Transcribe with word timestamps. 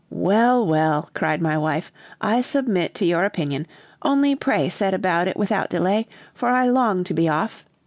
"Well! 0.09 0.65
well!" 0.65 1.11
cried 1.13 1.43
my 1.43 1.59
wife, 1.59 1.91
"I 2.19 2.41
submit 2.41 2.95
to 2.95 3.05
your 3.05 3.23
opinion; 3.23 3.67
only 4.01 4.33
pray 4.35 4.67
set 4.67 4.95
about 4.95 5.27
it 5.27 5.37
without 5.37 5.69
delay, 5.69 6.07
for 6.33 6.49
I 6.49 6.65
long 6.65 7.03
to 7.03 7.13
be 7.13 7.29
off. 7.29 7.65